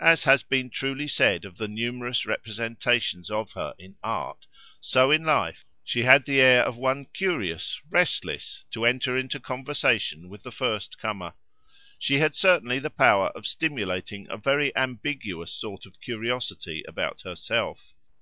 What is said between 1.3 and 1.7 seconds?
of the